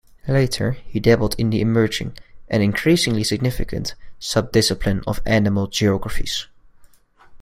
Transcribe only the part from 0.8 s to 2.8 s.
he dabbled in the emerging, and